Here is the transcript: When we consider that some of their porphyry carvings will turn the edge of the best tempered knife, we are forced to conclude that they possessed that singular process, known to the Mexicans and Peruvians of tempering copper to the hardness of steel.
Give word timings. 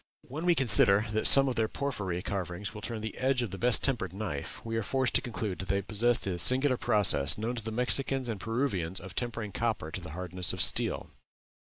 When 0.23 0.47
we 0.47 0.55
consider 0.55 1.05
that 1.11 1.27
some 1.27 1.47
of 1.47 1.55
their 1.55 1.67
porphyry 1.67 2.23
carvings 2.23 2.73
will 2.73 2.81
turn 2.81 3.01
the 3.01 3.15
edge 3.19 3.43
of 3.43 3.51
the 3.51 3.59
best 3.59 3.83
tempered 3.83 4.13
knife, 4.13 4.59
we 4.65 4.75
are 4.75 4.81
forced 4.81 5.13
to 5.13 5.21
conclude 5.21 5.59
that 5.59 5.67
they 5.67 5.79
possessed 5.83 6.23
that 6.23 6.39
singular 6.39 6.75
process, 6.75 7.37
known 7.37 7.53
to 7.57 7.63
the 7.63 7.71
Mexicans 7.71 8.27
and 8.27 8.39
Peruvians 8.41 8.99
of 8.99 9.13
tempering 9.13 9.51
copper 9.51 9.91
to 9.91 10.01
the 10.01 10.13
hardness 10.13 10.53
of 10.53 10.59
steel. 10.63 11.11